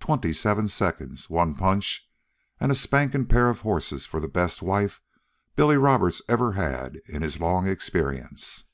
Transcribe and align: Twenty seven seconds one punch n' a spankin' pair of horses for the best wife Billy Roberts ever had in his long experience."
Twenty 0.00 0.32
seven 0.32 0.66
seconds 0.66 1.30
one 1.30 1.54
punch 1.54 2.10
n' 2.60 2.72
a 2.72 2.74
spankin' 2.74 3.26
pair 3.26 3.48
of 3.48 3.60
horses 3.60 4.04
for 4.04 4.18
the 4.18 4.26
best 4.26 4.62
wife 4.62 5.00
Billy 5.54 5.76
Roberts 5.76 6.20
ever 6.28 6.54
had 6.54 6.96
in 7.06 7.22
his 7.22 7.38
long 7.38 7.68
experience." 7.68 8.64